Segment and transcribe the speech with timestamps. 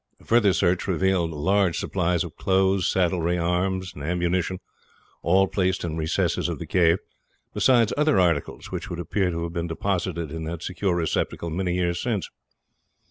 [0.25, 4.59] Further search revealed large supplies of clothes, saddlery, arms, and ammunition
[5.21, 6.97] all placed in recesses of the cave
[7.53, 11.75] besides other articles which would appear to have been deposited in that secure receptacle many
[11.75, 12.31] years since.